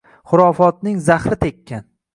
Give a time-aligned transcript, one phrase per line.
[0.29, 1.85] Xurofotning zahri tekkan